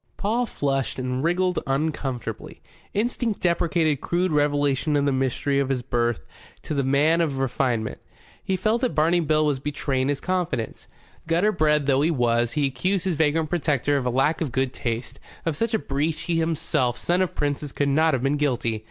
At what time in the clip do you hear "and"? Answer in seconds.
0.97-1.23